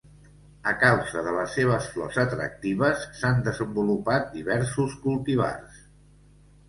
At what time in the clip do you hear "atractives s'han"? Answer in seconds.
2.23-3.45